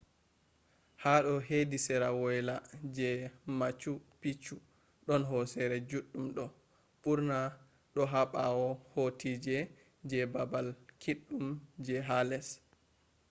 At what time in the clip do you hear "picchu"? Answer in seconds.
4.21-4.55